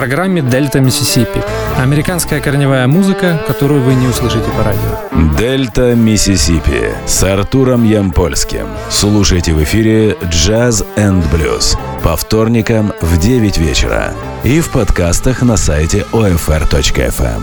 программе 0.00 0.40
«Дельта 0.40 0.80
Миссисипи». 0.80 1.42
Американская 1.76 2.40
корневая 2.40 2.86
музыка, 2.86 3.38
которую 3.46 3.82
вы 3.82 3.92
не 3.92 4.06
услышите 4.06 4.46
по 4.56 4.64
радио. 4.64 5.36
«Дельта 5.38 5.94
Миссисипи» 5.94 6.94
с 7.06 7.22
Артуром 7.22 7.84
Ямпольским. 7.84 8.66
Слушайте 8.88 9.52
в 9.52 9.62
эфире 9.62 10.16
«Jazz 10.24 10.86
and 10.96 11.22
Blues» 11.30 11.76
по 12.02 12.16
вторникам 12.16 12.94
в 13.02 13.18
9 13.18 13.58
вечера 13.58 14.14
и 14.42 14.60
в 14.60 14.70
подкастах 14.70 15.42
на 15.42 15.58
сайте 15.58 16.06
OFR.FM. 16.12 17.42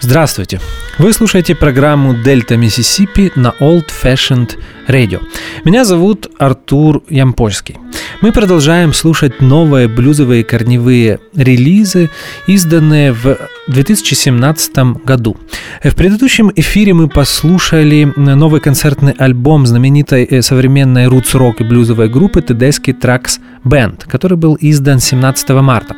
Здравствуйте! 0.00 0.60
Вы 0.98 1.14
слушаете 1.14 1.54
программу 1.54 2.12
«Дельта 2.12 2.58
Миссисипи» 2.58 3.32
на 3.36 3.54
Old 3.58 3.86
Fashioned 4.02 4.58
Radio. 4.86 5.22
Меня 5.64 5.86
зовут 5.86 6.26
Артур 6.38 7.02
Ямпольский. 7.08 7.78
Мы 8.20 8.32
продолжаем 8.32 8.92
слушать 8.92 9.40
новые 9.40 9.88
блюзовые 9.88 10.42
корневые 10.42 11.20
релизы, 11.34 12.10
изданные 12.46 13.12
в 13.12 13.36
2017 13.68 15.04
году. 15.04 15.36
В 15.84 15.94
предыдущем 15.94 16.50
эфире 16.56 16.94
мы 16.94 17.08
послушали 17.08 18.12
новый 18.16 18.60
концертный 18.60 19.12
альбом 19.12 19.66
знаменитой 19.66 20.24
э, 20.24 20.42
современной 20.42 21.06
рутс-рок 21.06 21.60
и 21.60 21.64
блюзовой 21.64 22.08
группы 22.08 22.40
Tedeschi 22.40 22.98
Tracks 22.98 23.38
Band, 23.64 24.08
который 24.08 24.36
был 24.36 24.56
издан 24.60 24.98
17 24.98 25.50
марта. 25.50 25.94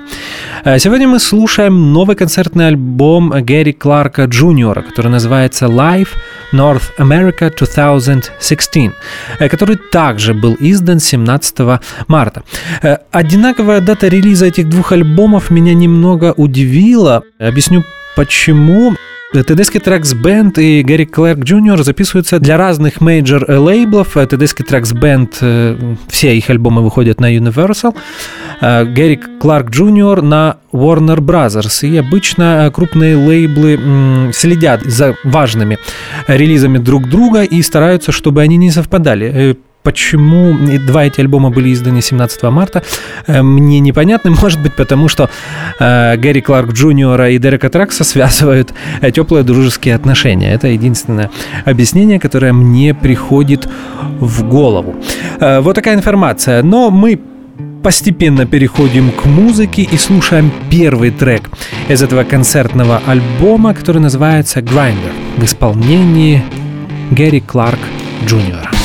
Э, 0.64 0.78
сегодня 0.78 1.08
мы 1.08 1.18
слушаем 1.18 1.92
новый 1.92 2.16
концертный 2.16 2.68
альбом 2.68 3.30
Гэри 3.30 3.72
Кларка 3.72 4.24
Джуниора, 4.24 4.82
который 4.82 5.10
называется 5.10 5.66
Live 5.66 6.08
North 6.52 6.92
America 6.98 7.50
2016, 7.50 8.92
э, 9.38 9.48
который 9.48 9.76
также 9.76 10.34
был 10.34 10.56
издан 10.60 11.00
17 11.00 11.80
марта. 12.08 12.42
Одинаковая 13.10 13.80
дата 13.80 14.08
релиза 14.08 14.46
этих 14.46 14.68
двух 14.68 14.92
альбомов 14.92 15.50
меня 15.50 15.74
немного 15.74 16.32
удивила. 16.36 17.22
Объясню 17.38 17.84
почему. 18.16 18.94
Tedeschi 19.32 19.78
Trucks 19.78 20.12
Band 20.12 20.60
и 20.60 20.82
Гэри 20.82 21.06
Кларк 21.06 21.44
Джуниор 21.44 21.84
записываются 21.84 22.40
для 22.40 22.56
разных 22.56 23.00
major 23.00 23.48
лейблов. 23.48 24.16
Tedeschi 24.16 24.66
Trucks 24.68 24.92
Band, 24.92 25.98
все 26.08 26.36
их 26.36 26.50
альбомы 26.50 26.82
выходят 26.82 27.20
на 27.20 27.32
Universal. 27.32 27.94
Гэри 28.60 29.20
Кларк 29.40 29.70
Джуниор 29.70 30.22
на 30.22 30.56
Warner 30.72 31.18
Brothers. 31.18 31.86
И 31.88 31.96
обычно 31.96 32.68
крупные 32.74 33.14
лейблы 33.14 34.32
следят 34.32 34.82
за 34.82 35.14
важными 35.22 35.78
релизами 36.26 36.78
друг 36.78 37.08
друга 37.08 37.44
и 37.44 37.62
стараются, 37.62 38.10
чтобы 38.10 38.42
они 38.42 38.56
не 38.56 38.72
совпадали. 38.72 39.56
Почему 39.82 40.54
два 40.86 41.06
эти 41.06 41.20
альбома 41.20 41.50
были 41.50 41.72
изданы 41.72 42.02
17 42.02 42.42
марта, 42.44 42.82
э, 43.26 43.42
мне 43.42 43.80
непонятно. 43.80 44.30
Может 44.42 44.60
быть, 44.60 44.76
потому 44.76 45.08
что 45.08 45.30
э, 45.78 46.16
Гэри 46.18 46.42
Кларк 46.42 46.72
Джуниора 46.72 47.30
и 47.30 47.38
Дерека 47.38 47.70
Тракса 47.70 48.04
связывают 48.04 48.74
э, 49.00 49.10
теплые 49.10 49.42
дружеские 49.42 49.94
отношения. 49.94 50.52
Это 50.52 50.68
единственное 50.68 51.30
объяснение, 51.64 52.20
которое 52.20 52.52
мне 52.52 52.92
приходит 52.94 53.68
в 54.20 54.44
голову. 54.44 54.96
Вот 55.40 55.74
такая 55.74 55.94
информация. 55.94 56.62
Но 56.62 56.90
мы 56.90 57.18
постепенно 57.82 58.44
переходим 58.44 59.10
к 59.10 59.24
музыке 59.24 59.82
и 59.82 59.96
слушаем 59.96 60.52
первый 60.70 61.10
трек 61.10 61.48
из 61.88 62.02
этого 62.02 62.24
концертного 62.24 63.00
альбома, 63.06 63.72
который 63.72 64.02
называется 64.02 64.60
«Grinder» 64.60 65.12
в 65.38 65.44
исполнении 65.44 66.42
Гэри 67.10 67.40
Кларк 67.40 67.80
Джуниора. 68.26 68.79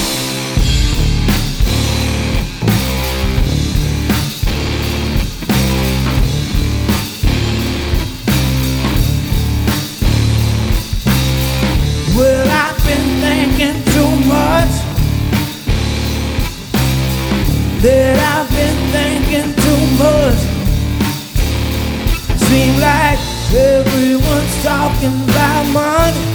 Talking 24.96 25.24
about 25.24 25.66
money. 25.74 26.26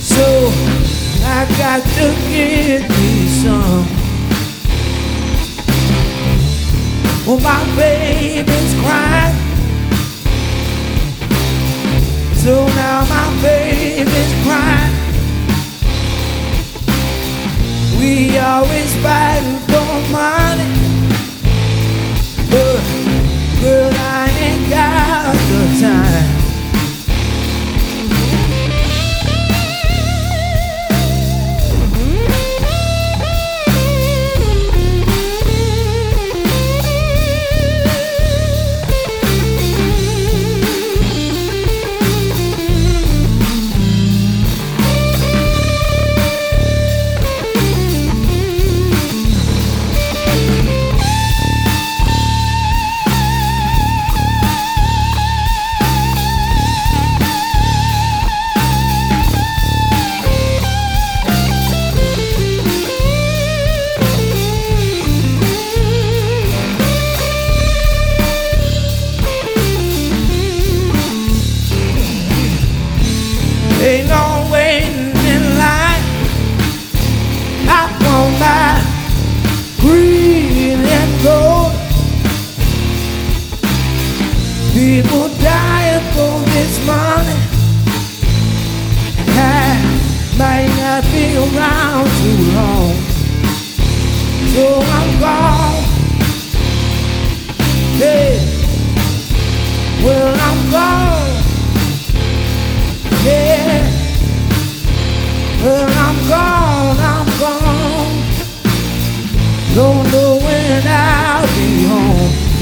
So 0.00 0.24
I 1.24 1.46
got 1.58 1.82
to 1.82 2.06
get 2.28 2.88
me 2.88 3.28
some. 3.42 3.86
Well, 7.26 7.40
my 7.40 7.64
baby's 7.76 8.74
crying. 8.80 9.36
So 12.34 12.66
now 12.66 13.04
my 13.08 13.26
baby's 13.42 14.32
crying. 14.44 14.94
We 17.98 18.38
always 18.38 18.94
fight 19.02 19.42
for 19.66 20.12
money, 20.12 20.45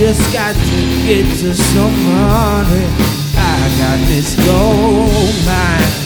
just 0.06 0.34
got 0.34 0.54
to 0.54 1.06
get 1.06 1.24
to 1.38 1.54
some 1.54 1.90
money. 2.04 2.84
I 3.38 3.74
got 3.78 3.98
this 4.06 4.36
gold 4.44 5.34
mine. 5.46 6.03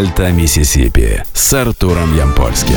«Дельта 0.00 0.30
Миссисипи» 0.32 1.22
с 1.34 1.52
Артуром 1.52 2.16
Ямпольским. 2.16 2.74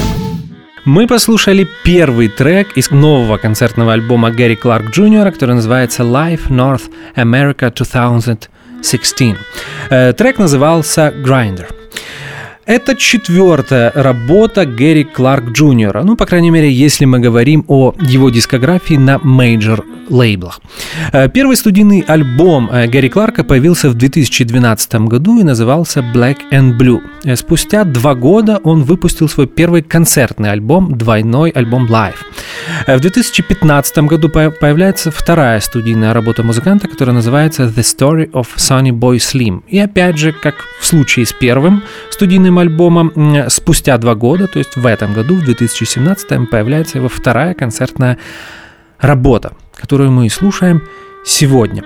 Мы 0.84 1.08
послушали 1.08 1.66
первый 1.86 2.28
трек 2.28 2.76
из 2.76 2.92
нового 2.92 3.38
концертного 3.38 3.94
альбома 3.94 4.30
Гэри 4.30 4.58
Кларк 4.58 4.90
Джуниора, 4.90 5.32
который 5.32 5.56
называется 5.56 6.04
Live 6.04 6.50
North 6.50 6.92
America 7.16 7.72
2016. 7.74 9.38
Э, 9.90 10.12
трек 10.12 10.38
назывался 10.38 11.14
Grinder. 11.16 11.68
Это 12.66 12.96
четвертая 12.96 13.92
работа 13.94 14.66
Гэри 14.66 15.04
Кларк 15.04 15.52
Джуниора. 15.52 16.04
Ну, 16.04 16.16
по 16.16 16.26
крайней 16.26 16.50
мере, 16.50 16.72
если 16.72 17.04
мы 17.04 17.20
говорим 17.20 17.66
о 17.68 17.94
его 18.00 18.30
дискографии 18.30 18.96
на 18.96 19.20
major 19.20 19.84
лейблах. 20.10 20.62
Э, 21.12 21.30
первый 21.30 21.58
студийный 21.58 22.04
альбом 22.08 22.70
э, 22.72 22.88
Гэри 22.88 23.10
Кларка 23.10 23.44
появился 23.44 23.90
в 23.90 23.96
2012 23.96 24.96
году 24.96 25.40
и 25.40 25.44
назывался 25.44 26.00
Blak 26.00 26.38
and 26.52 26.78
Blu. 26.78 27.02
Э, 27.24 27.36
спустя 27.36 27.84
два 27.84 28.16
года 28.16 28.60
он 28.64 28.84
выпустил 28.84 29.28
свой 29.28 29.48
первый 29.48 29.82
концертный 29.82 30.52
альбом, 30.52 30.98
двойной 30.98 31.50
альбом 31.50 31.88
Live. 31.88 32.18
В 32.88 33.00
2015 33.00 33.98
году 34.00 34.30
появляется 34.30 35.12
вторая 35.12 35.60
студийная 35.60 36.14
работа 36.14 36.44
музыканта, 36.44 36.88
которая 36.88 37.16
называется 37.16 37.64
The 37.64 37.82
Story 37.82 38.32
of 38.32 38.48
Sonny 38.58 38.92
Boy 38.92 39.18
Slim. 39.18 39.64
И 39.68 39.80
опять 39.80 40.18
же, 40.18 40.32
как 40.32 40.56
в 40.80 40.86
случае 40.86 41.26
с 41.26 41.34
первым 41.34 41.84
студийным 42.10 42.53
альбомом, 42.60 43.12
спустя 43.50 43.98
два 43.98 44.16
года, 44.16 44.48
то 44.48 44.60
есть 44.60 44.76
в 44.76 44.86
этом 44.86 45.14
году, 45.14 45.36
в 45.36 45.44
2017, 45.44 46.50
появляется 46.50 46.98
его 46.98 47.10
вторая 47.10 47.54
концертная 47.54 48.18
работа, 49.00 49.54
которую 49.76 50.12
мы 50.12 50.30
слушаем 50.30 50.84
сегодня. 51.26 51.84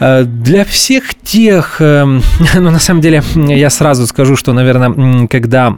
Э, 0.00 0.24
для 0.24 0.64
всех 0.64 1.14
тех, 1.14 1.80
эм, 1.80 2.22
ну 2.54 2.70
на 2.70 2.78
самом 2.78 3.00
деле 3.00 3.22
я 3.34 3.70
сразу 3.70 4.06
скажу, 4.06 4.36
что, 4.36 4.52
наверное, 4.52 5.26
когда 5.28 5.76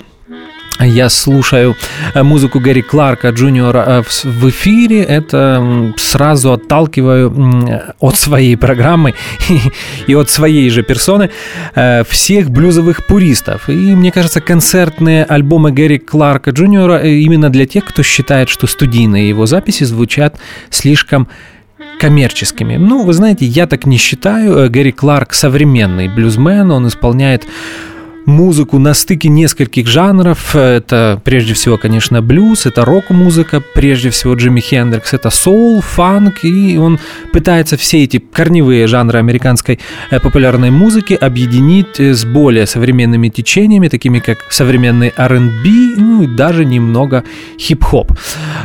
я 0.81 1.09
слушаю 1.09 1.77
э, 2.15 2.23
музыку 2.23 2.59
Гэри 2.59 2.83
Кларка 2.83 3.31
Джуниора 3.31 3.85
э, 3.87 4.03
в 4.25 4.49
эфире, 4.51 5.03
это 5.03 5.93
сразу 5.97 6.53
отталкиваю 6.53 7.85
от 8.01 8.19
своей 8.19 8.57
программы 8.57 9.15
и 10.07 10.15
от 10.15 10.31
своей 10.31 10.69
же 10.71 10.83
персоны 10.83 11.31
э, 11.75 12.03
всех 12.05 12.51
блюзовых 12.51 13.07
пуристов. 13.07 13.69
И 13.69 13.73
мне 13.73 14.11
кажется, 14.11 14.41
концертные 14.41 15.25
альбомы 15.25 15.71
Гэри 15.71 15.99
Кларка 15.99 16.51
Джуниора 16.51 17.03
именно 17.03 17.51
для 17.51 17.67
тех, 17.67 17.85
кто 17.85 18.03
считает, 18.03 18.49
что 18.49 18.67
студийные 18.67 19.29
его 19.29 19.47
записи 19.47 19.85
звучат 19.85 20.39
слишком 20.71 21.29
коммерческими. 22.01 22.77
Ну, 22.77 23.05
вы 23.05 23.13
знаете, 23.13 23.47
я 23.47 23.67
так 23.67 23.87
не 23.87 23.97
считаю. 23.97 24.69
Гэри 24.71 24.93
Кларк 24.93 25.35
современный 25.35 26.09
блюзмен, 26.09 26.71
он 26.71 26.89
исполняет 26.89 27.45
музыку 28.27 28.79
на 28.79 28.95
стыке 28.95 29.29
нескольких 29.29 29.87
жанров. 29.87 30.57
Это 30.57 31.21
прежде 31.25 31.55
всего, 31.55 31.79
конечно, 31.79 32.23
блюз, 32.23 32.67
это 32.67 32.85
рок-музыка, 32.85 33.63
прежде 33.75 34.11
всего 34.11 34.35
Джимми 34.35 34.61
Хендрикс, 34.61 35.13
это 35.13 35.31
соул, 35.31 35.81
фанк, 35.81 36.45
и 36.45 36.77
он 36.79 36.99
пытается 37.33 37.77
все 37.77 38.05
эти 38.05 38.19
корневые 38.19 38.87
жанры 38.87 39.19
американской 39.19 39.81
э, 40.11 40.21
популярной 40.21 40.71
музыки 40.71 41.15
объединить 41.15 42.01
э, 42.01 42.15
с 42.15 42.25
более 42.25 42.67
современными 42.67 43.29
течениями, 43.29 43.89
такими 43.89 44.19
как 44.19 44.39
современный 44.51 45.13
R&B, 45.17 45.69
ну 45.97 46.23
и 46.23 46.27
даже 46.27 46.65
немного 46.65 47.25
хип-хоп. 47.59 48.13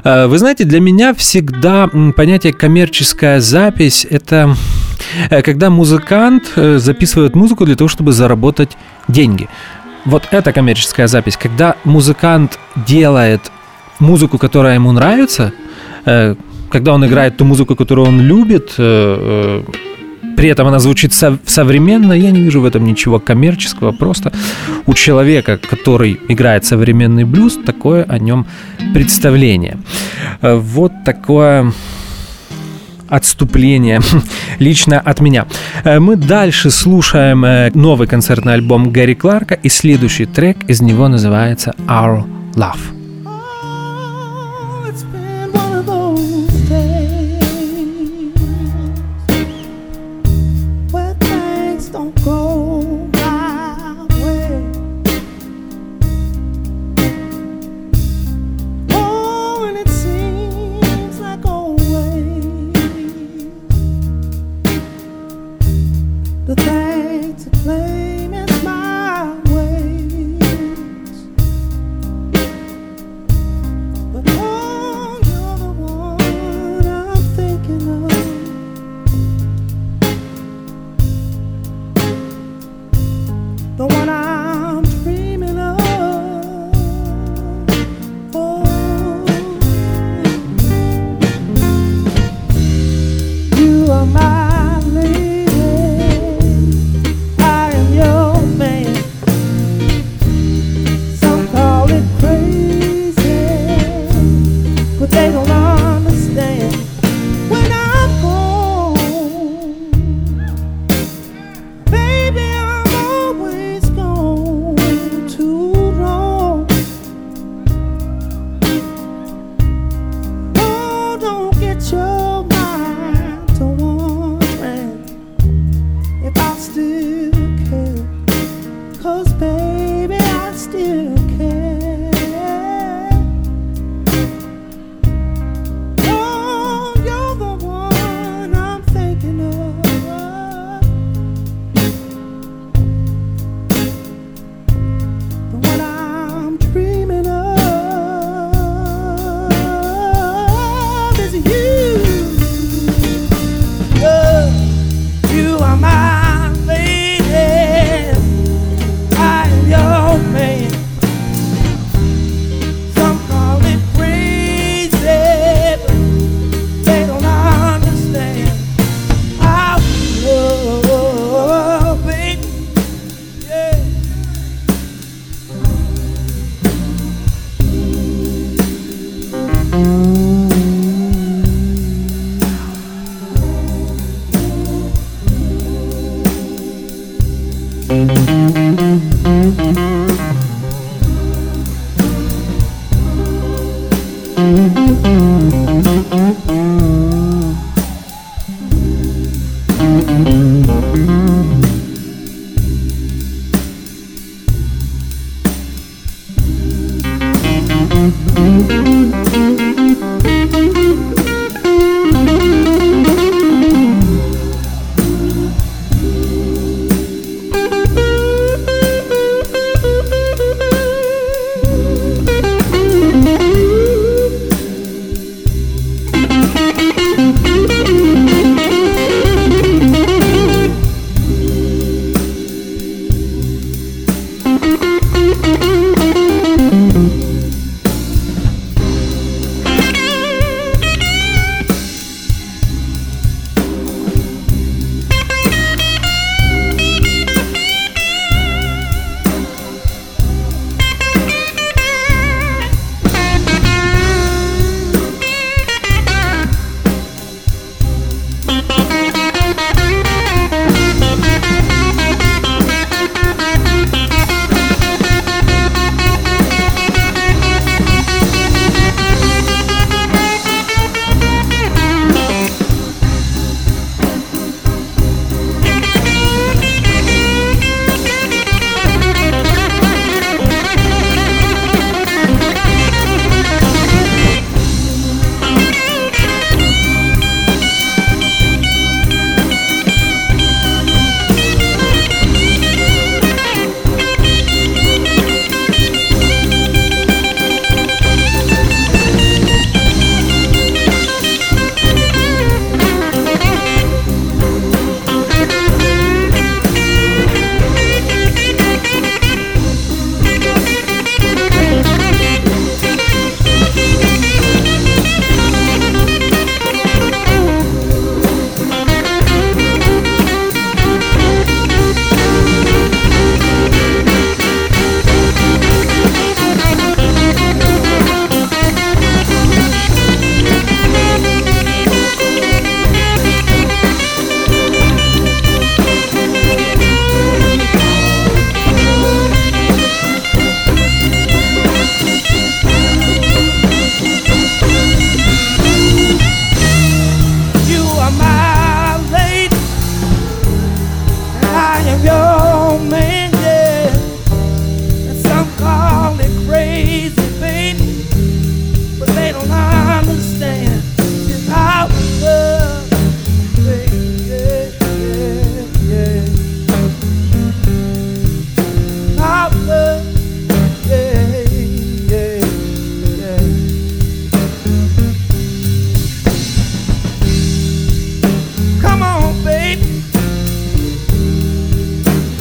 Э, 0.04 0.28
вы 0.28 0.38
знаете, 0.38 0.64
для 0.64 0.80
меня 0.80 1.14
всегда 1.14 1.90
понятие 2.16 2.54
коммерческая 2.54 3.40
запись— 3.40 4.08
это 4.10 4.56
когда 5.30 5.70
музыкант 5.70 6.52
записывает 6.56 7.36
музыку 7.36 7.66
для 7.66 7.76
того, 7.76 7.88
чтобы 7.88 8.12
заработать 8.12 8.78
деньги. 9.08 9.48
Вот 10.06 10.28
это 10.32 10.54
коммерческая 10.54 11.08
запись, 11.08 11.38
когда 11.38 11.76
музыкант 11.84 12.58
делает 12.88 13.52
музыку, 14.00 14.38
которая 14.38 14.76
ему 14.76 14.92
нравится, 14.92 15.52
э, 16.06 16.36
когда 16.70 16.94
он 16.94 17.06
играет 17.06 17.38
ту 17.38 17.46
музыку, 17.46 17.76
которую 17.76 18.08
он 18.08 18.22
любит, 18.22 18.76
э, 18.78 19.64
э, 19.68 19.72
при 20.38 20.48
этом 20.48 20.68
она 20.68 20.80
звучит 20.80 21.14
современно, 21.14 22.14
я 22.14 22.32
не 22.32 22.42
вижу 22.42 22.62
в 22.62 22.66
этом 22.66 22.86
ничего 22.86 23.20
коммерческого. 23.20 23.92
Просто 23.92 24.32
у 24.86 24.94
человека, 24.94 25.58
который 25.58 26.18
играет 26.30 26.64
современный 26.64 27.26
блюз, 27.26 27.60
такое 27.66 28.04
о 28.04 28.20
нем 28.20 28.46
представление. 28.94 29.78
Вот 30.42 30.94
такое 31.04 31.74
отступление 33.10 34.02
лично 34.60 35.00
от 35.00 35.20
меня. 35.22 35.46
Э, 35.84 36.00
мы 36.00 36.16
дальше 36.16 36.72
слушаем 36.72 37.46
э, 37.46 37.72
новый 37.74 38.08
концертный 38.08 38.54
альбом 38.54 38.92
Гэри 38.92 39.16
Кларка, 39.16 39.56
и 39.56 39.70
следующий 39.70 40.26
трек 40.26 40.70
из 40.70 40.82
него 40.82 41.08
называется 41.08 41.74
Our 41.88 42.24
Love. 42.56 42.99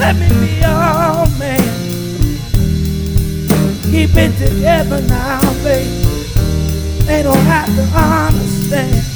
let 0.08 0.16
me 0.16 0.28
be 0.40 0.54
your 0.54 1.28
man. 1.38 1.60
Keep 3.90 4.16
it 4.16 4.32
together 4.38 5.02
now, 5.02 5.40
baby. 5.62 5.90
They 7.04 7.22
don't 7.22 7.36
have 7.36 7.66
to 7.76 7.82
understand. 7.82 9.07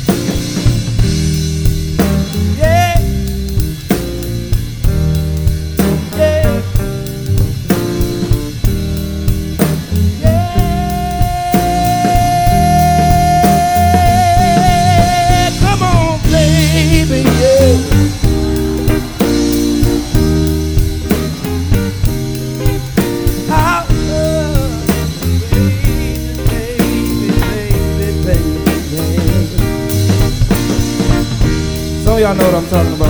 y'all 32.23 32.37
know 32.37 32.45
what 32.45 32.55
I'm 32.55 32.69
talking 32.69 32.95
about. 32.95 33.02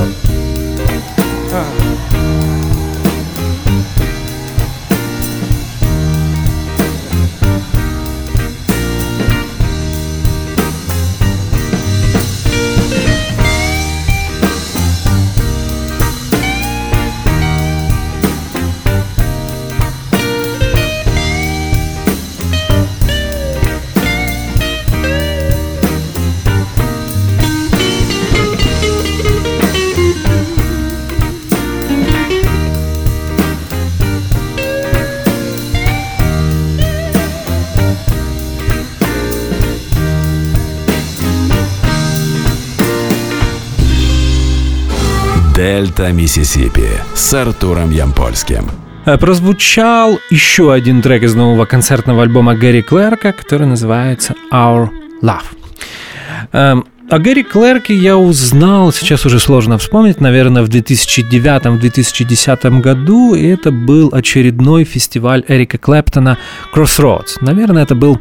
Дельта 45.62 46.11
Миссисипи 46.11 46.88
с 47.14 47.33
Артуром 47.35 47.92
Ямпольским. 47.92 48.69
Э, 49.07 49.16
прозвучал 49.16 50.19
еще 50.28 50.73
один 50.73 51.00
трек 51.02 51.23
из 51.23 51.37
нового 51.37 51.66
концертного 51.66 52.25
альбома 52.25 52.57
Гэри 52.57 52.83
Клэрка, 52.83 53.33
который 53.33 53.69
называется 53.69 54.35
Our 54.52 54.88
Love. 55.23 56.83
О 57.12 57.19
Гэри 57.19 57.42
Клэрке 57.42 57.95
я 57.95 58.16
узнал, 58.16 58.90
сейчас 58.90 59.26
уже 59.26 59.38
сложно 59.38 59.76
вспомнить, 59.76 60.19
наверное, 60.19 60.62
в 60.62 60.71
2009-2010 60.71 62.81
году. 62.81 63.35
И 63.35 63.47
это 63.49 63.71
был 63.71 64.09
очередной 64.11 64.85
фестиваль 64.85 65.45
Эрика 65.47 65.76
Клэптона 65.76 66.38
Crossroads. 66.75 67.37
Наверное, 67.42 67.83
это 67.83 67.95
был 67.95 68.19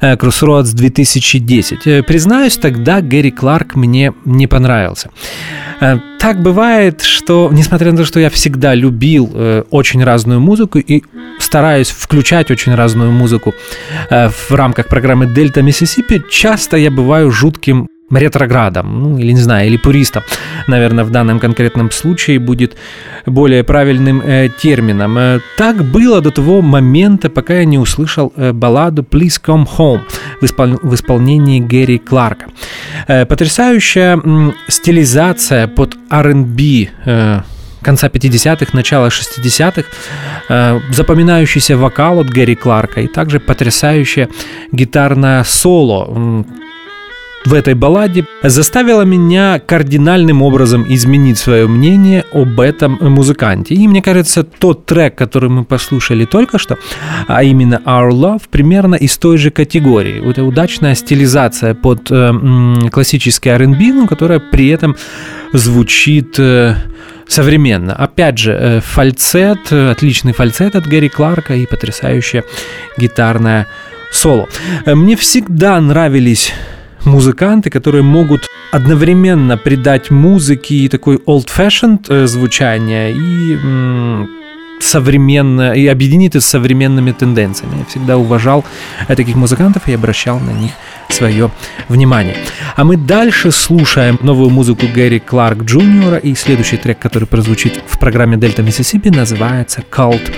э, 0.00 0.16
Crossroads 0.16 0.74
2010. 0.74 1.86
Э, 1.86 2.02
признаюсь, 2.02 2.56
тогда 2.56 3.00
Гэри 3.00 3.30
Кларк 3.30 3.76
мне 3.76 4.12
не 4.24 4.48
понравился. 4.48 5.10
Э, 5.80 5.98
так 6.18 6.42
бывает, 6.42 7.02
что, 7.02 7.50
несмотря 7.52 7.92
на 7.92 7.98
то, 7.98 8.04
что 8.04 8.18
я 8.18 8.30
всегда 8.30 8.74
любил 8.74 9.32
очень 9.70 10.02
разную 10.02 10.40
музыку 10.40 10.80
и 10.80 11.04
стараюсь 11.38 11.90
включать 11.90 12.50
очень 12.50 12.74
разную 12.74 13.12
музыку 13.12 13.54
в 14.10 14.50
рамках 14.50 14.88
программы 14.88 15.32
Дельта 15.32 15.62
Миссисипи, 15.62 16.20
часто 16.28 16.76
я 16.76 16.90
бываю 16.90 17.30
жутким 17.30 17.86
ретроградом, 18.10 19.02
ну 19.02 19.18
или 19.18 19.32
не 19.32 19.40
знаю, 19.40 19.66
или 19.66 19.76
пуристом, 19.76 20.22
наверное, 20.66 21.04
в 21.04 21.10
данном 21.10 21.40
конкретном 21.40 21.90
случае 21.90 22.38
будет 22.38 22.76
более 23.26 23.64
правильным 23.64 24.20
э, 24.20 24.48
термином. 24.62 25.18
Э, 25.18 25.40
так 25.56 25.82
было 25.84 26.20
до 26.20 26.30
того 26.30 26.62
момента, 26.62 27.30
пока 27.30 27.54
я 27.54 27.64
не 27.64 27.78
услышал 27.78 28.32
э, 28.36 28.52
балладу 28.52 29.02
«Please 29.02 29.40
Come 29.42 29.66
Home» 29.78 30.00
в, 30.40 30.44
испол- 30.44 30.78
в 30.82 30.94
исполнении 30.94 31.60
Гэри 31.60 31.98
Кларка. 31.98 32.46
Э, 33.08 33.24
потрясающая 33.24 34.16
э, 34.16 34.52
стилизация 34.68 35.66
под 35.66 35.96
R&B 36.10 36.88
э, 37.06 37.40
конца 37.82 38.08
50-х, 38.08 38.66
начала 38.72 39.08
60-х, 39.08 39.84
э, 40.48 40.80
запоминающийся 40.90 41.76
вокал 41.76 42.20
от 42.20 42.28
Гэри 42.28 42.54
Кларка 42.54 43.00
и 43.00 43.06
также 43.06 43.40
потрясающее 43.40 44.28
гитарное 44.72 45.44
соло, 45.44 46.44
в 47.44 47.52
этой 47.52 47.74
балладе 47.74 48.24
заставила 48.42 49.02
меня 49.02 49.60
кардинальным 49.60 50.42
образом 50.42 50.84
изменить 50.88 51.38
свое 51.38 51.66
мнение 51.66 52.24
об 52.32 52.60
этом 52.60 52.98
музыканте. 53.00 53.74
И 53.74 53.86
мне 53.86 54.02
кажется, 54.02 54.44
тот 54.44 54.86
трек, 54.86 55.14
который 55.14 55.50
мы 55.50 55.64
послушали 55.64 56.24
только 56.24 56.58
что, 56.58 56.78
а 57.26 57.42
именно 57.42 57.80
Our 57.84 58.10
Love, 58.10 58.42
примерно 58.50 58.94
из 58.94 59.16
той 59.18 59.38
же 59.38 59.50
категории. 59.50 60.28
Это 60.28 60.44
удачная 60.44 60.94
стилизация 60.94 61.74
под 61.74 62.10
э, 62.10 62.32
классический 62.90 63.50
R&B, 63.50 63.92
но 63.92 64.06
которая 64.06 64.40
при 64.40 64.68
этом 64.68 64.96
звучит 65.52 66.38
э, 66.38 66.76
современно. 67.26 67.94
Опять 67.94 68.38
же, 68.38 68.52
э, 68.52 68.80
фальцет, 68.80 69.72
отличный 69.72 70.32
фальцет 70.32 70.76
от 70.76 70.86
Гэри 70.86 71.08
Кларка 71.08 71.54
и 71.54 71.66
потрясающее 71.66 72.44
гитарное 72.96 73.66
соло. 74.12 74.48
Э, 74.86 74.94
мне 74.94 75.16
всегда 75.16 75.80
нравились 75.80 76.52
музыканты, 77.06 77.70
которые 77.70 78.02
могут 78.02 78.48
одновременно 78.72 79.56
придать 79.56 80.10
музыке 80.10 80.88
такой 80.88 81.16
old-fashioned 81.16 82.06
э, 82.08 82.26
звучание 82.26 83.12
и 83.12 83.58
современно 84.80 85.72
и 85.72 85.86
объединить 85.86 86.30
это 86.30 86.40
с 86.40 86.46
современными 86.46 87.12
тенденциями. 87.12 87.78
Я 87.78 87.84
всегда 87.84 88.18
уважал 88.18 88.64
таких 89.08 89.36
музыкантов 89.36 89.88
и 89.88 89.92
обращал 89.92 90.38
на 90.40 90.50
них 90.50 90.72
свое 91.08 91.50
внимание. 91.88 92.36
А 92.76 92.84
мы 92.84 92.96
дальше 92.96 93.50
слушаем 93.50 94.18
новую 94.22 94.50
музыку 94.50 94.86
Гэри 94.92 95.20
Кларк 95.20 95.62
Джуниора, 95.62 96.18
и 96.18 96.34
следующий 96.34 96.76
трек, 96.76 96.98
который 96.98 97.26
прозвучит 97.26 97.80
в 97.86 97.98
программе 97.98 98.36
Дельта 98.36 98.62
Миссисипи, 98.62 99.08
называется 99.08 99.82
Cold 99.90 100.32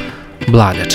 Blooded. 0.46 0.94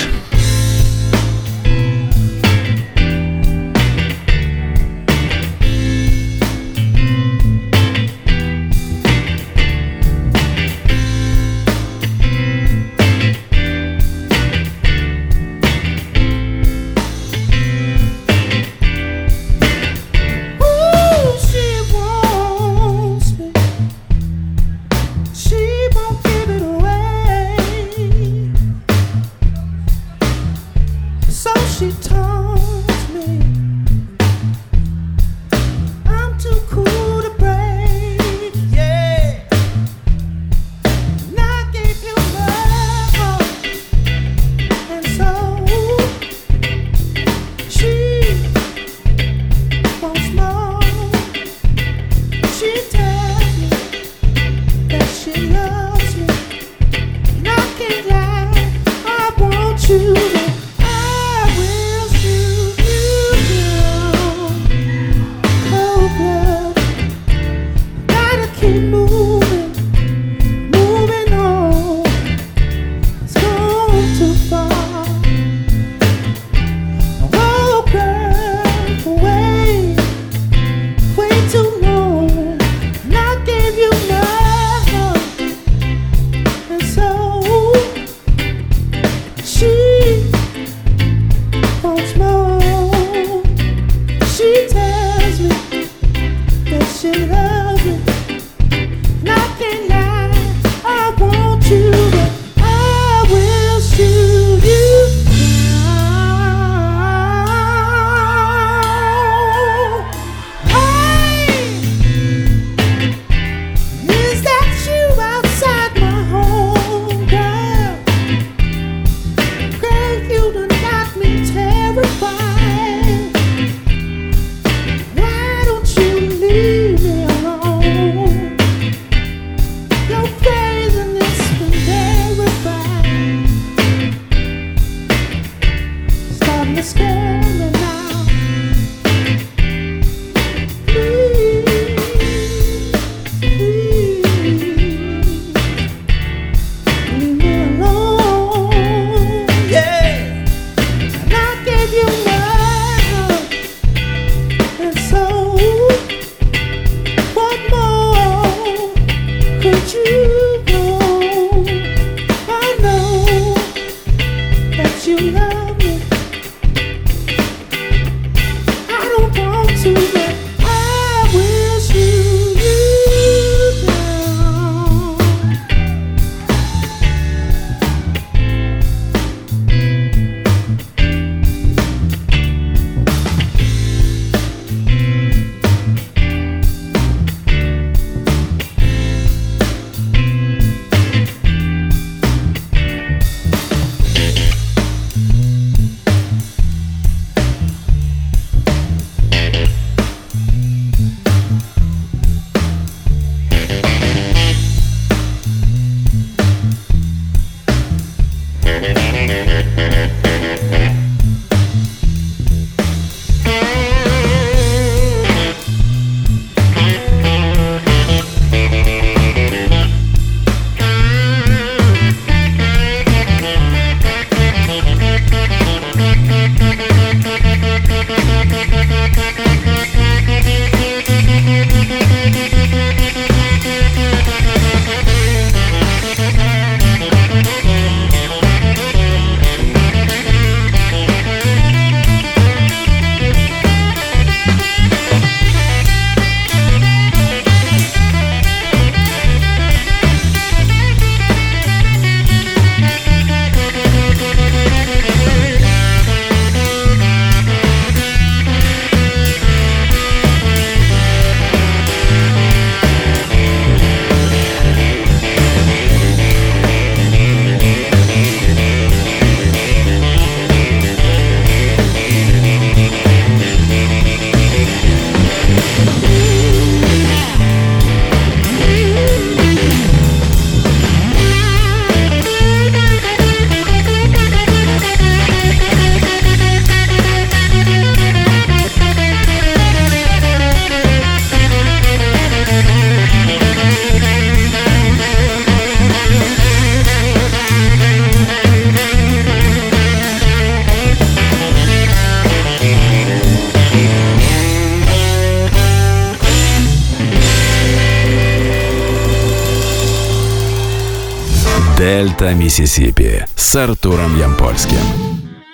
Миссисипи» 312.52 313.24
с 313.34 313.56
Артуром 313.56 314.18
Ямпольским. 314.20 314.76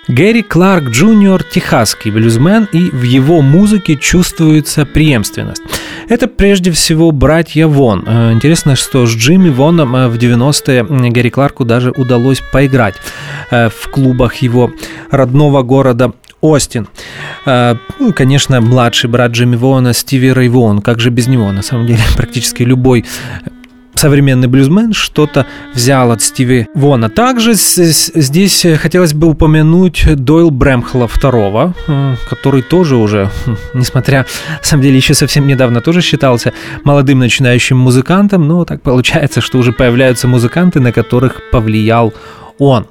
Гэри 0.09 0.41
Кларк 0.41 0.89
Джуниор– 0.89 1.43
техасский 1.53 2.11
блюзмен, 2.11 2.67
и 2.73 2.89
в 2.89 3.03
его 3.03 3.41
музыке 3.41 3.95
чувствуется 3.95 4.85
преемственность. 4.85 5.61
Это 6.09 6.27
прежде 6.27 6.71
всего 6.71 7.11
братья 7.11 7.67
Вон. 7.67 8.03
Э, 8.05 8.33
интересно, 8.33 8.75
что 8.75 9.05
с 9.05 9.11
Джимми 9.11 9.49
Воном 9.49 9.95
э, 9.95 10.07
в 10.09 10.15
90-е 10.15 11.09
Гэри 11.09 11.29
Кларку 11.29 11.63
даже 11.63 11.91
удалось 11.91 12.41
поиграть 12.51 12.95
э, 13.49 13.69
в 13.69 13.89
клубах 13.89 14.35
его 14.35 14.69
родного 15.09 15.61
города 15.61 16.11
Остин. 16.41 16.87
Ну, 17.45 18.13
конечно, 18.15 18.61
младший 18.61 19.09
брат 19.09 19.31
Джимми 19.31 19.55
Вона 19.55 19.93
Стиви 19.93 20.31
Рэй 20.31 20.47
Вон. 20.49 20.81
Как 20.81 20.99
же 20.99 21.09
без 21.09 21.27
него? 21.27 21.51
На 21.51 21.61
самом 21.61 21.85
деле, 21.85 21.99
практически 22.15 22.63
любой 22.63 23.05
современный 23.99 24.47
блюзмен 24.47 24.93
что-то 24.93 25.45
взял 25.73 26.11
от 26.11 26.21
Стиви 26.21 26.67
Вона. 26.73 27.09
Также 27.09 27.53
здесь 27.53 28.65
хотелось 28.81 29.13
бы 29.13 29.27
упомянуть 29.27 30.05
Дойл 30.15 30.51
Брэмхла 30.51 31.07
II, 31.07 31.73
э, 31.87 32.15
который 32.29 32.61
тоже 32.61 32.95
уже, 32.95 33.29
хм, 33.45 33.57
несмотря, 33.73 34.25
на 34.61 34.63
самом 34.63 34.83
деле, 34.83 34.95
еще 34.95 35.13
совсем 35.13 35.47
недавно 35.47 35.81
тоже 35.81 36.01
считался 36.01 36.53
молодым 36.85 37.19
начинающим 37.19 37.77
музыкантом, 37.77 38.47
но 38.47 38.63
так 38.63 38.81
получается, 38.81 39.41
что 39.41 39.57
уже 39.57 39.73
появляются 39.73 40.29
музыканты, 40.29 40.79
на 40.79 40.93
которых 40.93 41.41
повлиял 41.51 42.13
он. 42.57 42.87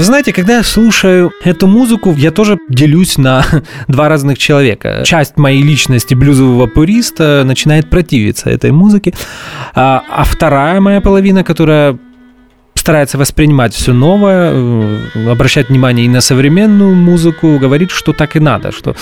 Вы 0.00 0.04
знаете, 0.04 0.32
когда 0.32 0.56
я 0.56 0.62
слушаю 0.62 1.30
эту 1.44 1.66
музыку, 1.66 2.14
я 2.16 2.30
тоже 2.30 2.58
делюсь 2.70 3.18
на 3.18 3.44
два 3.86 4.08
разных 4.08 4.38
человека. 4.38 5.02
Часть 5.04 5.36
моей 5.36 5.62
личности 5.62 6.14
блюзового 6.14 6.66
пуриста 6.66 7.42
начинает 7.44 7.90
противиться 7.90 8.48
этой 8.48 8.70
музыке, 8.70 9.12
а, 9.74 10.02
а 10.10 10.24
вторая 10.24 10.80
моя 10.80 11.02
половина, 11.02 11.44
которая 11.44 11.98
старается 12.80 13.18
воспринимать 13.18 13.74
все 13.74 13.92
новое, 13.92 14.50
э, 14.52 15.30
обращать 15.30 15.68
внимание 15.68 16.06
и 16.06 16.08
на 16.08 16.20
современную 16.20 16.94
музыку, 16.94 17.58
говорит, 17.58 17.90
что 17.90 18.12
так 18.12 18.36
и 18.36 18.40
надо, 18.40 18.72
что 18.72 18.94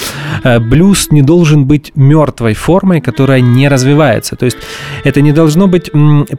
э, 0.45 0.59
блюз 0.59 1.11
не 1.11 1.23
должен 1.23 1.65
быть 1.65 1.93
мертвой 1.95 2.55
формой, 2.55 3.01
которая 3.01 3.41
не 3.41 3.69
развивается. 3.69 4.37
То 4.37 4.47
есть 4.47 4.59
это 5.05 5.21
не 5.21 5.33
должно 5.33 5.67
быть 5.69 5.91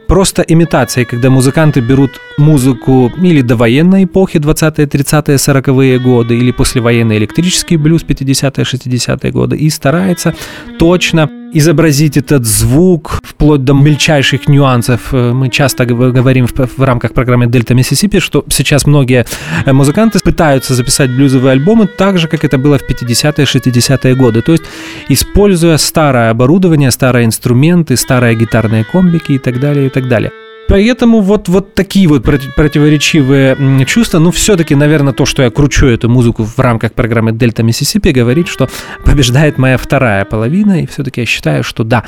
просто 0.06 0.42
имитацией, 0.42 1.06
когда 1.06 1.30
музыканты 1.30 1.80
берут 1.80 2.20
музыку 2.38 3.10
или 3.22 3.42
до 3.42 3.56
военной 3.56 4.04
эпохи, 4.04 4.38
20-е, 4.38 4.86
30-е, 4.86 5.36
40-е 5.36 5.98
годы, 5.98 6.36
или 6.36 6.52
послевоенный 6.52 7.16
электрический 7.16 7.78
блюз 7.78 8.04
50-е, 8.04 8.64
60-е 8.64 9.32
годы, 9.32 9.56
и 9.56 9.70
старается 9.70 10.34
точно 10.78 11.39
изобразить 11.52 12.16
этот 12.16 12.46
звук 12.46 13.20
вплоть 13.22 13.64
до 13.64 13.74
мельчайших 13.74 14.48
нюансов. 14.48 15.12
Э, 15.12 15.32
мы 15.32 15.48
часто 15.48 15.84
говорим 15.84 16.46
в, 16.46 16.82
рамках 16.82 17.12
программы 17.12 17.46
Дельта 17.46 17.74
Миссисипи, 17.74 18.20
что 18.20 18.44
сейчас 18.48 18.86
многие 18.86 19.26
э, 19.66 19.72
музыканты 19.72 20.18
пытаются 20.20 20.74
записать 20.74 21.10
блюзовые 21.10 21.52
альбомы 21.52 21.86
так 21.86 22.18
же, 22.18 22.28
как 22.28 22.44
это 22.44 22.58
было 22.58 22.78
в 22.78 22.82
50-е, 22.82 23.44
60-е 23.44 24.14
годы. 24.14 24.42
То 24.42 24.52
есть, 24.52 24.64
используя 25.08 25.76
старое 25.78 26.30
оборудование, 26.30 26.90
старые 26.90 27.24
инструменты, 27.24 27.96
старые 27.96 28.34
гитарные 28.34 28.84
комбики 28.84 29.32
и 29.32 29.38
так 29.38 29.60
далее, 29.60 29.86
и 29.86 29.90
так 29.90 30.08
далее. 30.08 30.30
Поэтому 30.70 31.20
вот, 31.20 31.48
вот 31.48 31.74
такие 31.74 32.06
вот 32.06 32.22
противоречивые 32.22 33.84
чувства. 33.86 34.20
Ну, 34.20 34.30
все-таки, 34.30 34.76
наверное, 34.76 35.12
то, 35.12 35.26
что 35.26 35.42
я 35.42 35.50
кручу 35.50 35.86
эту 35.86 36.08
музыку 36.08 36.44
в 36.44 36.58
рамках 36.60 36.92
программы 36.92 37.32
Дельта 37.32 37.64
Миссисипи, 37.64 38.12
говорит, 38.12 38.46
что 38.46 38.68
побеждает 39.04 39.58
моя 39.58 39.76
вторая 39.76 40.24
половина. 40.24 40.82
И 40.82 40.86
все-таки 40.86 41.22
я 41.22 41.26
считаю, 41.26 41.64
что 41.64 41.82
да, 41.82 42.04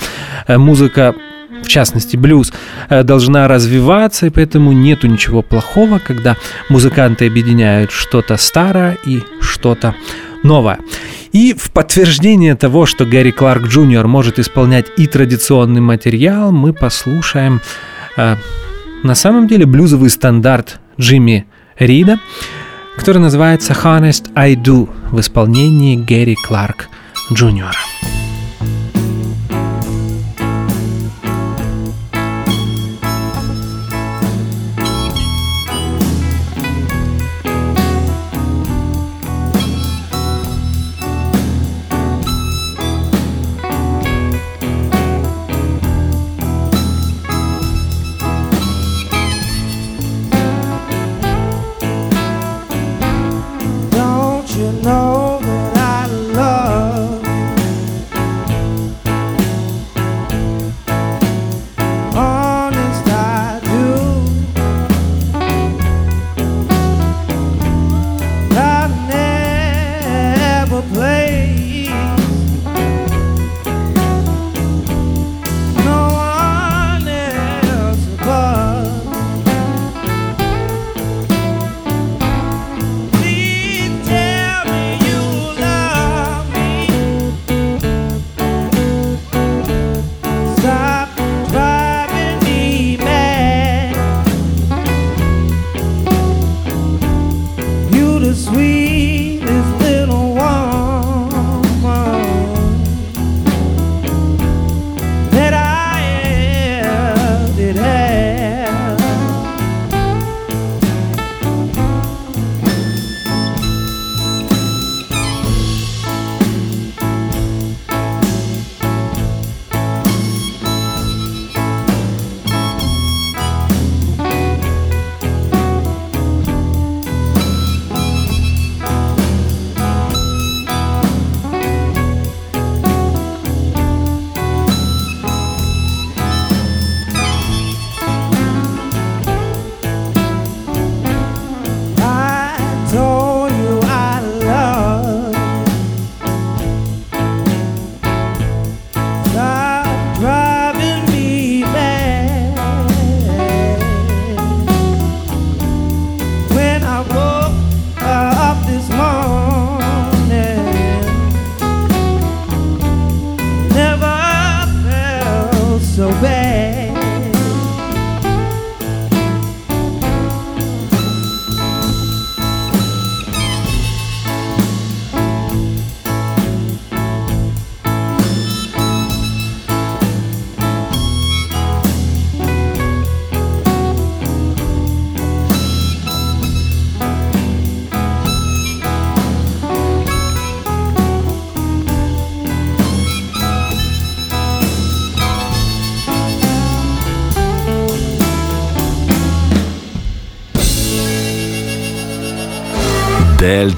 э, 0.46 0.58
музыка 0.58 1.14
в 1.62 1.68
частности 1.68 2.16
блюз, 2.16 2.52
э, 2.88 3.02
должна 3.02 3.48
развиваться, 3.48 4.26
и 4.26 4.30
поэтому 4.30 4.72
нету 4.72 5.06
ничего 5.06 5.42
плохого, 5.42 5.98
когда 5.98 6.36
музыканты 6.68 7.26
объединяют 7.26 7.90
что-то 7.90 8.36
старое 8.36 8.96
и 9.04 9.22
что-то 9.40 9.94
новое. 10.42 10.78
И 11.32 11.54
в 11.54 11.70
подтверждение 11.70 12.54
того, 12.54 12.86
что 12.86 13.06
Гэри 13.06 13.32
Кларк 13.32 13.68
Джуниор 13.68 14.06
может 14.06 14.38
исполнять 14.38 14.86
и 14.96 15.06
традиционный 15.06 15.80
материал, 15.80 16.52
мы 16.52 16.72
послушаем 16.72 17.60
на 18.16 19.14
самом 19.14 19.46
деле 19.46 19.66
блюзовый 19.66 20.10
стандарт 20.10 20.80
Джимми 20.98 21.46
Рида, 21.78 22.18
который 22.96 23.18
называется 23.18 23.72
Honest 23.72 24.30
I 24.34 24.54
Do 24.54 24.88
в 25.10 25.20
исполнении 25.20 25.96
Гэри 25.96 26.36
Кларк 26.46 26.88
Джуниора. 27.32 27.78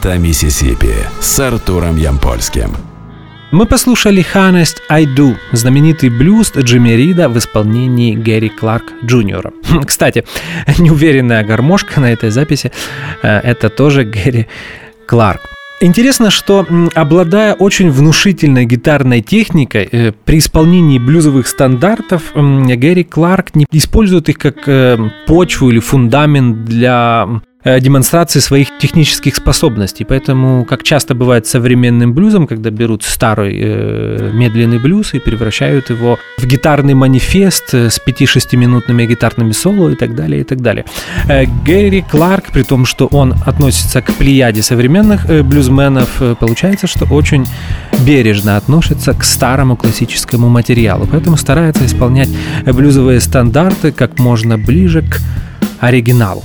«Дельта 0.04 0.18
Миссисипи» 0.18 0.94
с 1.18 1.40
Артуром 1.40 1.96
Ямпольским. 1.96 2.76
Мы 3.52 3.64
послушали 3.64 4.24
«Honest 4.34 4.76
I 4.90 5.06
Do», 5.06 5.34
знаменитый 5.52 6.10
блюз 6.10 6.52
Джимми 6.54 6.90
Рида 6.90 7.30
в 7.30 7.38
исполнении 7.38 8.14
Гэри 8.14 8.50
Кларк 8.50 8.84
Джуниора. 9.02 9.52
Кстати, 9.86 10.24
неуверенная 10.78 11.42
гармошка 11.42 12.00
на 12.00 12.12
этой 12.12 12.28
записи 12.28 12.70
э,– 13.22 13.38
это 13.44 13.70
тоже 13.70 14.04
Гэри 14.04 14.46
Кларк. 15.06 15.40
Интересно, 15.80 16.30
что 16.30 16.66
обладая 16.94 17.54
очень 17.54 17.90
внушительной 17.90 18.66
гитарной 18.66 19.22
техникой, 19.22 19.88
э, 19.90 20.12
при 20.26 20.36
исполнении 20.36 20.98
блюзовых 20.98 21.46
стандартов 21.46 22.34
Гэри 22.34 23.04
Кларк 23.04 23.54
не 23.54 23.64
использует 23.72 24.28
их 24.28 24.36
как 24.36 24.68
э, 24.68 24.98
почву 25.26 25.70
или 25.70 25.78
фундамент 25.78 26.66
для 26.66 27.40
демонстрации 27.64 28.40
своих 28.40 28.78
технических 28.78 29.36
способностей. 29.36 30.04
Поэтому, 30.04 30.64
как 30.64 30.82
часто 30.82 31.14
бывает 31.14 31.46
с 31.46 31.50
современным 31.50 32.12
блюзом, 32.12 32.46
когда 32.46 32.70
берут 32.70 33.04
старый 33.04 33.58
э, 33.58 34.30
медленный 34.34 34.78
блюз 34.78 35.14
и 35.14 35.18
превращают 35.18 35.90
его 35.90 36.18
в 36.38 36.46
гитарный 36.46 36.94
манифест 36.94 37.74
э, 37.74 37.90
с 37.90 38.00
5-6 38.04 38.56
минутными 38.56 39.06
гитарными 39.06 39.52
соло 39.52 39.90
и 39.90 39.94
так 39.94 40.14
далее, 40.14 40.40
и 40.40 40.44
так 40.44 40.60
далее. 40.60 40.84
Э, 41.28 41.44
Гэри 41.64 42.02
Кларк, 42.02 42.52
при 42.52 42.62
том, 42.62 42.86
что 42.86 43.06
он 43.06 43.34
относится 43.46 44.02
к 44.02 44.12
плеяде 44.14 44.62
современных 44.62 45.30
э, 45.30 45.42
блюзменов, 45.42 46.20
э, 46.20 46.34
получается, 46.38 46.86
что 46.86 47.06
очень 47.06 47.46
бережно 48.06 48.56
относится 48.56 49.14
к 49.14 49.24
старому 49.24 49.76
классическому 49.76 50.48
материалу. 50.48 51.06
Поэтому 51.10 51.36
старается 51.36 51.86
исполнять 51.86 52.28
блюзовые 52.66 53.20
стандарты 53.20 53.92
как 53.92 54.18
можно 54.18 54.58
ближе 54.58 55.02
к 55.02 55.20
оригиналу. 55.80 56.42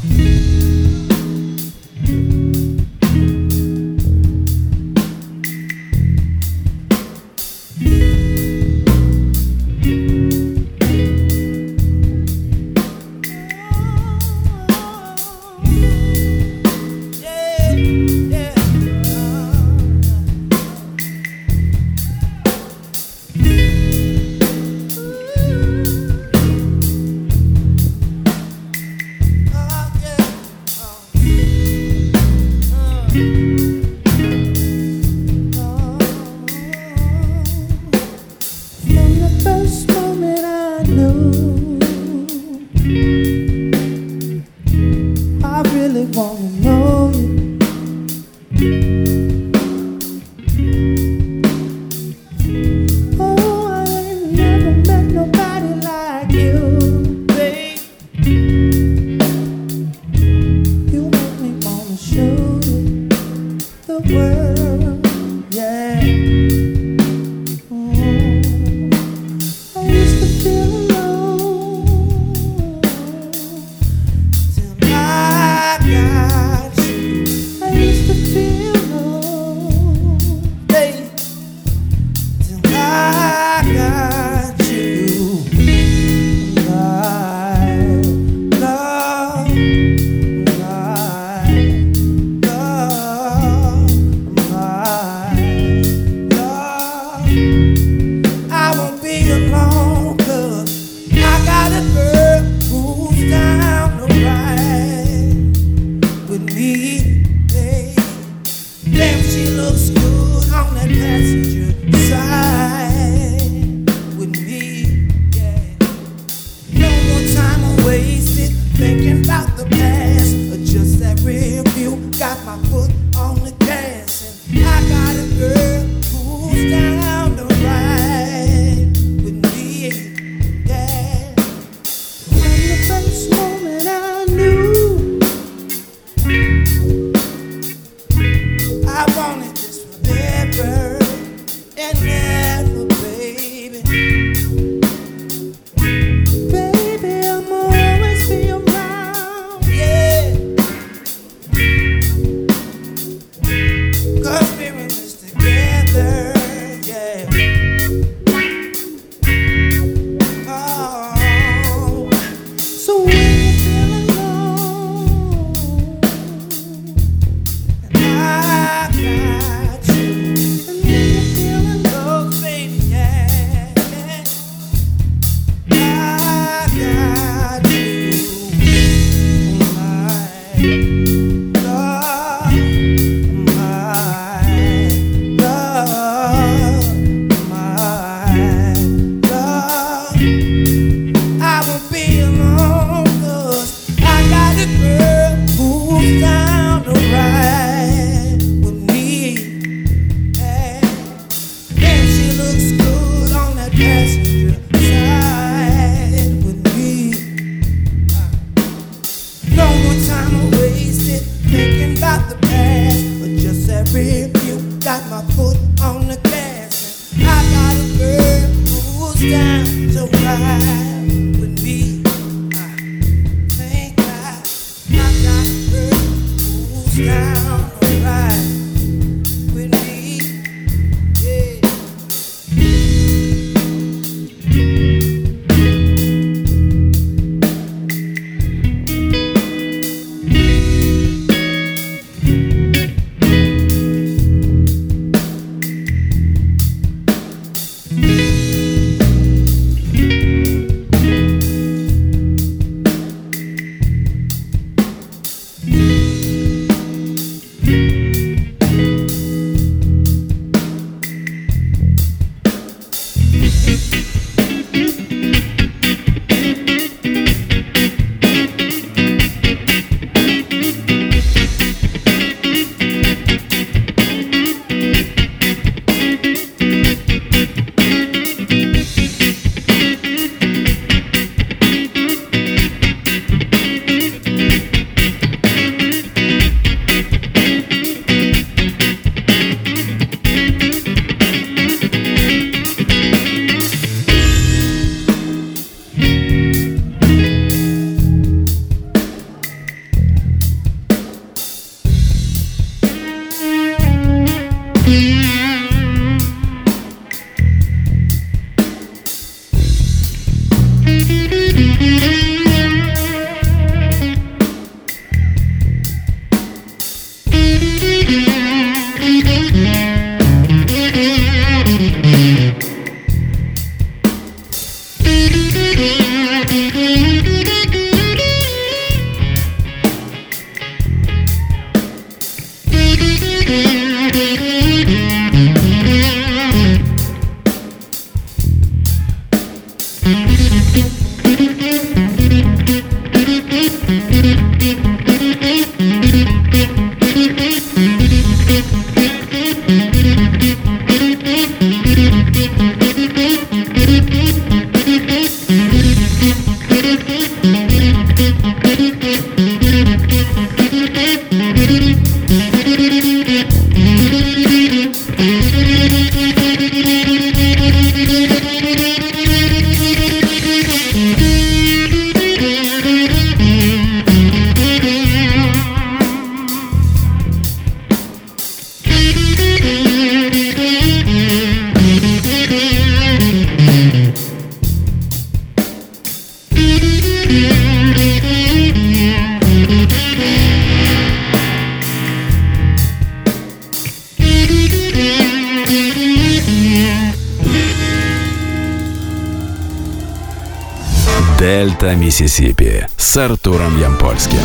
Миссисипи 402.20 402.86
с 402.98 403.16
Артуром 403.16 403.80
Ямпольским. 403.80 404.40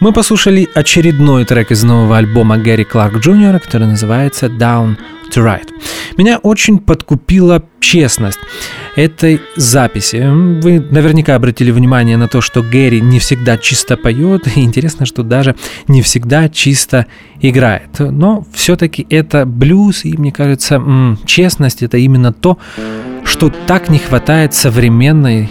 Мы 0.00 0.12
послушали 0.12 0.68
очередной 0.74 1.46
трек 1.46 1.70
из 1.70 1.82
нового 1.82 2.18
альбома 2.18 2.58
Гэри 2.58 2.84
Кларк 2.84 3.20
Джуниора, 3.20 3.58
который 3.58 3.86
называется 3.86 4.46
«Down 4.46 4.98
to 5.32 5.42
Right». 5.42 5.66
Меня 6.20 6.36
очень 6.36 6.80
подкупила 6.80 7.64
честность 7.80 8.38
этой 8.94 9.40
записи. 9.56 10.22
Вы 10.60 10.78
наверняка 10.78 11.34
обратили 11.34 11.70
внимание 11.70 12.18
на 12.18 12.28
то, 12.28 12.42
что 12.42 12.62
Гэри 12.62 13.00
не 13.00 13.18
всегда 13.18 13.56
чисто 13.56 13.96
поет, 13.96 14.46
и 14.54 14.60
интересно, 14.60 15.06
что 15.06 15.22
даже 15.22 15.56
не 15.88 16.02
всегда 16.02 16.50
чисто 16.50 17.06
играет. 17.40 17.98
Но 18.00 18.44
все-таки 18.52 19.06
это 19.08 19.46
блюз, 19.46 20.04
и 20.04 20.14
мне 20.14 20.30
кажется, 20.30 21.16
честность 21.24 21.82
это 21.82 21.96
именно 21.96 22.34
то, 22.34 22.58
что 23.24 23.48
так 23.48 23.88
не 23.88 23.98
хватает 23.98 24.52
современной, 24.52 25.48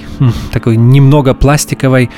такой 0.53 0.77
немного 0.77 1.33
пластиковой 1.33 2.11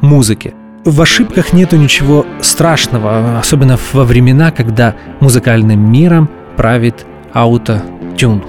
музыки. 0.00 0.54
В 0.86 1.02
ошибках 1.02 1.52
нету 1.52 1.76
ничего 1.76 2.24
страшного, 2.40 3.38
особенно 3.38 3.78
во 3.92 4.04
времена, 4.04 4.52
когда 4.52 4.96
музыкальным 5.20 5.92
миром 5.92 6.30
правит 6.56 7.04
аутотюн. 7.32 8.44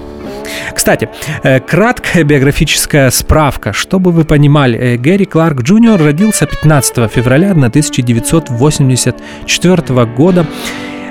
Кстати, 0.74 1.08
э, 1.42 1.60
краткая 1.60 2.24
биографическая 2.24 3.10
справка. 3.10 3.72
Чтобы 3.72 4.10
вы 4.10 4.24
понимали, 4.24 4.78
э, 4.78 4.96
Гэри 4.96 5.26
Кларк 5.26 5.62
Джуниор 5.62 6.02
родился 6.02 6.46
15 6.46 7.08
февраля 7.08 7.52
1984 7.52 10.06
года 10.06 10.46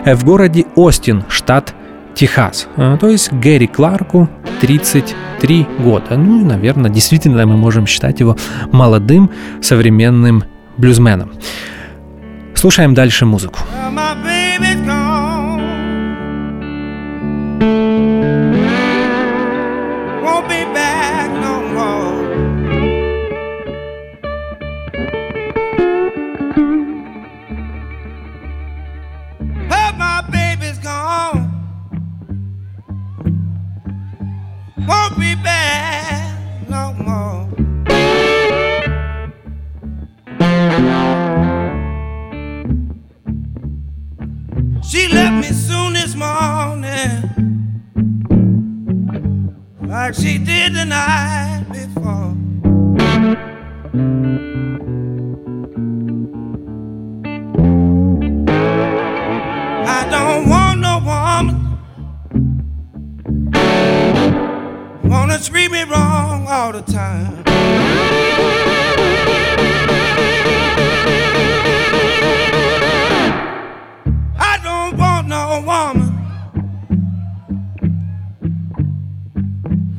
э, 0.05 0.15
в 0.15 0.23
городе 0.23 0.65
Остин, 0.75 1.23
штат 1.29 1.75
Техас. 2.15 2.67
То 2.75 3.07
есть 3.07 3.31
Гэри 3.31 3.67
Кларку 3.67 4.27
33 4.59 5.65
года. 5.79 6.17
Ну, 6.17 6.43
наверное, 6.45 6.91
действительно 6.91 7.45
мы 7.45 7.55
можем 7.55 7.87
считать 7.87 8.19
его 8.19 8.35
молодым 8.71 9.29
современным 9.61 10.43
блюзменом. 10.77 11.31
Слушаем 12.53 12.93
дальше 12.93 13.25
музыку. 13.25 13.59
Like 35.21 35.51
she 44.83 45.07
left 45.07 45.35
me 45.35 45.51
soon 45.53 45.95
my 46.15 46.71
own 46.71 46.83
And 49.83 50.15
she 50.15 50.37
did 50.37 50.73
the 50.73 50.85
night 50.85 51.65
before. 51.71 52.35
Wanna 65.31 65.43
treat 65.43 65.71
me 65.71 65.83
wrong 65.83 66.45
all 66.49 66.73
the 66.73 66.81
time. 66.81 67.43
I 74.37 74.59
don't 74.61 74.97
want 74.97 75.27
no 75.29 75.63
woman. 75.65 76.09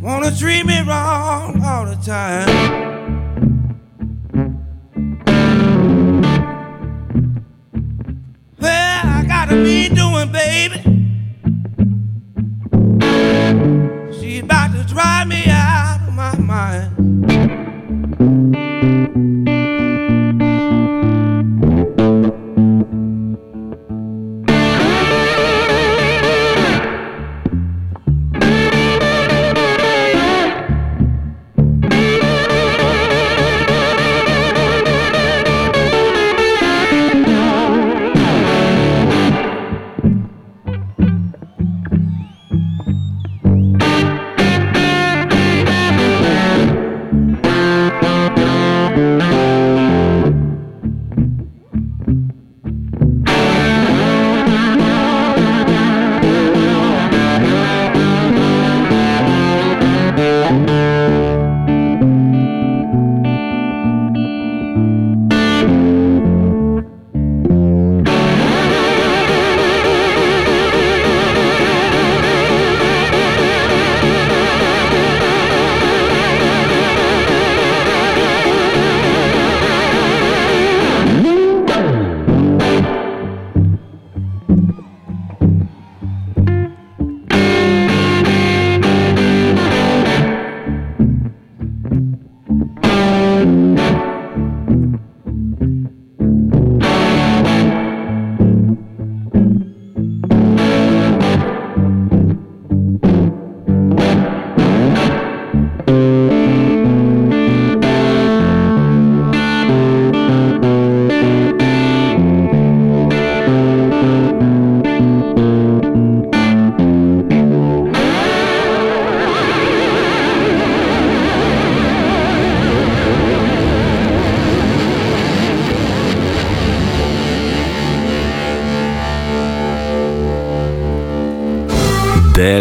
Wanna 0.03 0.37
treat 0.37 0.67
me 0.67 0.83
wrong 0.83 1.63
all 1.65 1.87
the 1.87 1.97
time. 2.05 2.49
Well, 8.61 9.07
I 9.07 9.25
gotta 9.27 9.55
be 9.55 9.89
doing, 9.89 10.31
baby. 10.31 10.92
Mind. 16.53 17.02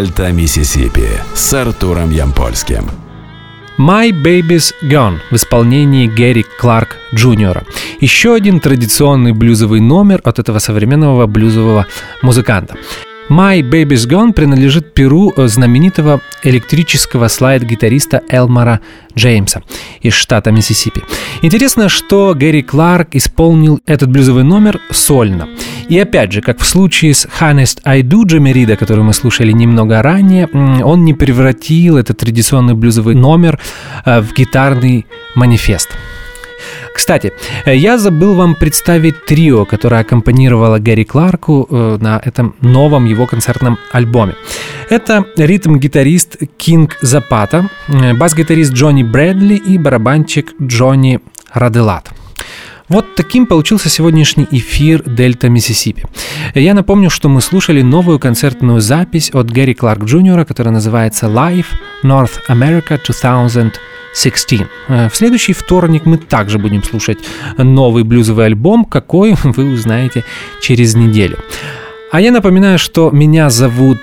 Дельта 0.02 0.32
Миссисипи 0.32 1.06
с 1.32 1.54
Артуром 1.54 2.10
Ямпольским. 2.10 2.90
My 3.78 4.10
Baby's 4.10 4.72
Gone 4.82 5.18
в 5.30 5.36
исполнении 5.36 6.08
Гэри 6.08 6.44
Кларк 6.58 6.96
Джуниора. 7.14 7.62
Еще 8.00 8.34
один 8.34 8.58
традиционный 8.58 9.30
блюзовый 9.30 9.78
номер 9.78 10.20
от 10.24 10.40
этого 10.40 10.58
современного 10.58 11.28
блюзового 11.28 11.86
музыканта. 12.20 12.74
My 13.30 13.60
Baby's 13.60 14.08
Gone 14.08 14.32
принадлежит 14.32 14.92
перу 14.92 15.32
знаменитого 15.36 16.20
электрического 16.42 17.28
слайд-гитариста 17.28 18.22
Элмара 18.28 18.80
Джеймса 19.16 19.62
из 20.00 20.14
штата 20.14 20.50
Миссисипи. 20.50 21.02
Интересно, 21.42 21.88
что 21.88 22.34
Гэри 22.34 22.62
Кларк 22.62 23.14
исполнил 23.14 23.80
этот 23.86 24.10
блюзовый 24.10 24.42
номер 24.42 24.80
сольно. 24.90 25.48
И 25.88 25.98
опять 25.98 26.32
же, 26.32 26.40
как 26.40 26.60
в 26.60 26.66
случае 26.66 27.14
с 27.14 27.26
Honest 27.40 27.80
I 27.84 28.02
Do 28.02 28.24
Джамерида, 28.24 28.76
который 28.76 29.04
мы 29.04 29.12
слушали 29.12 29.52
немного 29.52 30.02
ранее, 30.02 30.46
он 30.46 31.04
не 31.04 31.14
превратил 31.14 31.96
этот 31.96 32.18
традиционный 32.18 32.74
блюзовый 32.74 33.14
номер 33.14 33.58
э, 34.04 34.20
в 34.20 34.32
гитарный 34.34 35.06
манифест. 35.34 35.90
Кстати, 36.94 37.32
э, 37.64 37.76
я 37.76 37.98
забыл 37.98 38.34
вам 38.34 38.54
представить 38.54 39.24
трио, 39.24 39.64
которое 39.64 40.00
аккомпанировало 40.02 40.78
Гэри 40.78 41.04
Кларку 41.04 41.66
э, 41.68 41.98
на 42.00 42.20
этом 42.24 42.54
новом 42.60 43.04
его 43.04 43.26
концертном 43.26 43.78
альбоме. 43.92 44.34
Это 44.90 45.24
ритм-гитарист 45.36 46.36
Кинг 46.56 46.98
Запата, 47.00 47.68
бас-гитарист 47.88 48.72
Джонни 48.72 49.02
Брэдли 49.02 49.54
и 49.54 49.78
барабанщик 49.78 50.52
Джонни 50.60 51.20
Раделат. 51.52 52.10
Вот 52.92 53.14
таким 53.14 53.46
получился 53.46 53.88
сегодняшний 53.88 54.46
эфир 54.50 55.02
Дельта 55.06 55.48
Миссисипи. 55.48 56.04
Я 56.54 56.74
напомню, 56.74 57.08
что 57.08 57.30
мы 57.30 57.40
слушали 57.40 57.80
новую 57.80 58.18
концертную 58.18 58.82
запись 58.82 59.30
от 59.32 59.50
Гэри 59.50 59.72
Кларк 59.72 60.04
Джуниора, 60.04 60.44
которая 60.44 60.74
называется 60.74 61.24
Live 61.24 61.68
North 62.04 62.32
America 62.50 63.00
2000 63.02 63.72
16. 64.14 64.66
Э, 64.88 65.08
в 65.08 65.16
следующий 65.16 65.54
вторник 65.54 66.04
мы 66.04 66.18
также 66.18 66.58
будем 66.58 66.82
слушать 66.82 67.16
новый 67.56 68.04
блюзовый 68.04 68.44
альбом, 68.44 68.84
какой 68.84 69.36
вы 69.42 69.72
узнаете 69.72 70.22
через 70.60 70.94
неделю. 70.94 71.38
А 72.10 72.20
я 72.20 72.30
напоминаю, 72.30 72.78
что 72.78 73.10
меня 73.10 73.48
зовут 73.48 74.00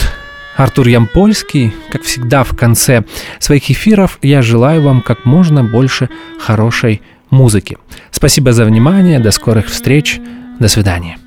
Артур 0.57 0.87
Ямпольский. 0.87 1.75
Как 1.91 2.01
всегда 2.01 2.43
в 2.43 2.57
конце 2.57 3.03
своих 3.37 3.69
эфиров 3.69 4.17
я 4.23 4.41
желаю 4.41 4.81
вам 4.81 5.03
как 5.03 5.25
можно 5.25 5.63
больше 5.63 6.09
хорошей 6.39 7.03
музыки. 7.29 7.77
Спасибо 8.11 8.53
за 8.53 8.65
внимание, 8.65 9.19
до 9.19 9.31
скорых 9.31 9.67
встреч, 9.67 10.19
до 10.59 10.67
свидания. 10.67 11.17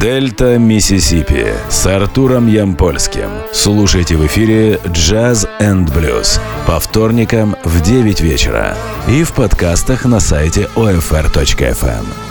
Дельта 0.00 0.58
Миссисипи 0.58 1.46
с 1.68 1.86
Артуром 1.86 2.46
Ямпольским. 2.46 3.30
Слушайте 3.52 4.16
в 4.16 4.24
эфире 4.26 4.74
Jazz 4.84 5.48
and 5.60 5.86
Blues 5.92 6.40
по 6.66 6.78
вторникам 6.78 7.56
в 7.64 7.80
9 7.80 8.20
вечера 8.20 8.76
и 9.08 9.24
в 9.24 9.32
подкастах 9.32 10.04
на 10.04 10.20
сайте 10.20 10.68
OFR.FM. 10.76 12.27